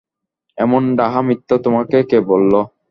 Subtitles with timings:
[0.57, 2.53] এমন ডাহা মিথ্যা তোমাকে কে বলল?